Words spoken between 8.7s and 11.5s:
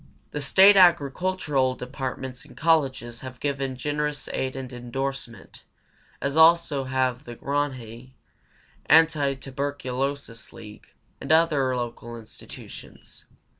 Antituberculosis League, and